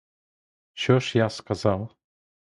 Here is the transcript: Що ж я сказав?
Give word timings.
Що 0.73 0.99
ж 0.99 1.17
я 1.17 1.29
сказав? 1.29 1.91